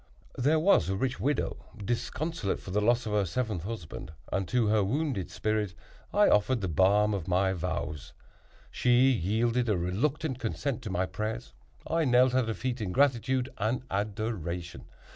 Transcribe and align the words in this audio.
There 0.35 0.57
was 0.59 0.89
a 0.89 0.95
rich 0.95 1.19
widow 1.19 1.57
disconsolate 1.77 2.59
for 2.59 2.71
the 2.71 2.81
loss 2.81 3.05
of 3.05 3.11
her 3.11 3.23
seventh 3.23 3.65
husband, 3.65 4.11
and 4.33 4.47
to 4.47 4.65
her 4.65 4.83
wounded 4.83 5.29
spirit 5.29 5.75
I 6.11 6.27
offered 6.27 6.61
the 6.61 6.67
balm 6.67 7.13
of 7.13 7.27
my 7.27 7.53
vows. 7.53 8.11
She 8.71 9.11
yielded 9.11 9.69
a 9.69 9.77
reluctant 9.77 10.39
consent 10.39 10.81
to 10.81 10.89
my 10.89 11.05
prayers. 11.05 11.53
I 11.85 12.05
knelt 12.05 12.33
at 12.33 12.47
her 12.47 12.55
feet 12.55 12.81
in 12.81 12.91
gratitude 12.91 13.49
and 13.59 13.83
adoration. 13.91 14.85